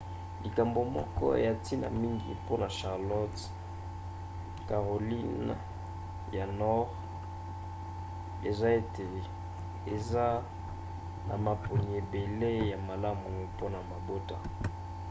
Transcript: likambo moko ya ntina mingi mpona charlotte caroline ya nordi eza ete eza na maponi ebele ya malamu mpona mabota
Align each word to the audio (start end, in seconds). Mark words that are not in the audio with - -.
likambo 0.43 0.79
moko 0.95 1.25
ya 1.45 1.51
ntina 1.57 1.87
mingi 2.01 2.29
mpona 2.41 2.67
charlotte 2.77 3.41
caroline 4.67 5.49
ya 6.37 6.45
nordi 6.59 6.97
eza 8.49 8.67
ete 8.79 9.03
eza 9.95 10.25
na 11.27 11.35
maponi 11.45 11.87
ebele 12.01 12.49
ya 12.71 12.77
malamu 12.89 13.27
mpona 13.53 13.79
mabota 13.89 14.37